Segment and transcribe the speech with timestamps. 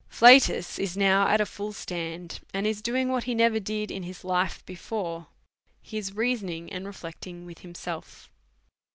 [0.09, 4.01] Flatus is now at a full stand, and is doing what he never did in
[4.01, 5.27] his life before;
[5.79, 8.27] he is reasoning and re flecting with himself.